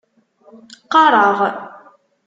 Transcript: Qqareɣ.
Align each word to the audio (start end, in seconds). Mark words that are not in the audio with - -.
Qqareɣ. 0.83 1.39